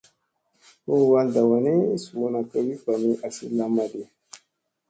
Hu 0.85 0.95
halɗa 1.15 1.41
wanni, 1.49 1.73
suuna 2.03 2.39
ka 2.51 2.57
wi 2.65 2.73
vami 2.85 3.11
a 3.17 3.19
asi 3.27 3.45
lamma 3.57 3.83
di. 3.91 4.01